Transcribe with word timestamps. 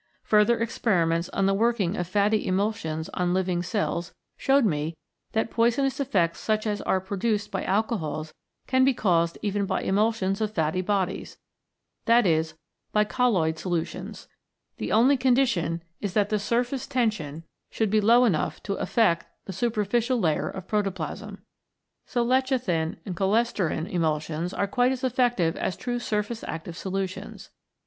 Further 0.23 0.57
experiments 0.59 1.29
on 1.29 1.45
the 1.45 1.53
working 1.53 1.95
of 1.95 2.07
fatty 2.07 2.47
emulsions 2.47 3.07
on 3.09 3.35
living 3.35 3.61
cells 3.61 4.15
showed 4.35 4.65
me 4.65 4.97
that 5.33 5.51
poisonous 5.51 5.99
effects 5.99 6.39
such 6.39 6.65
as 6.65 6.81
are 6.81 6.99
produced 6.99 7.51
by 7.51 7.63
alcohols 7.65 8.33
can 8.65 8.83
be 8.83 8.95
caused 8.95 9.37
even 9.43 9.67
by 9.67 9.83
emulsions 9.83 10.41
of 10.41 10.49
fatty 10.49 10.81
bodies, 10.81 11.37
that 12.05 12.25
is, 12.25 12.55
by 12.91 13.03
colloid 13.03 13.59
solutions. 13.59 14.27
The 14.77 14.91
only 14.91 15.17
condition 15.17 15.83
is 15.99 16.13
that 16.13 16.29
the 16.29 16.39
surface 16.39 16.87
tension 16.87 17.43
should 17.69 17.91
be 17.91 18.01
low 18.01 18.21
43 18.21 18.31
CHEMICAL 18.31 18.39
PHENOMENA 18.41 18.81
IN 18.81 18.87
LIFE 18.87 18.87
enough 18.87 18.87
to 18.95 19.01
affect 19.21 19.45
the 19.45 19.53
superficial 19.53 20.19
layer 20.19 20.49
of 20.49 20.67
proto 20.67 20.89
plasm. 20.89 21.43
So 22.07 22.25
lecithin 22.25 22.97
or 23.05 23.13
cholesterin 23.13 23.85
emulsions 23.85 24.51
are 24.51 24.65
quite 24.65 24.91
as 24.91 25.03
effective 25.03 25.55
as 25.57 25.77
true 25.77 25.99
surface 25.99 26.43
active 26.45 26.73
solu 26.73 27.07
tions. 27.07 27.51